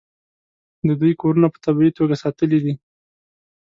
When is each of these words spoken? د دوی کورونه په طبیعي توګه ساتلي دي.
د 0.87 0.89
دوی 1.01 1.13
کورونه 1.21 1.47
په 1.51 1.59
طبیعي 1.65 1.91
توګه 1.99 2.15
ساتلي 2.23 2.59
دي. 2.65 2.73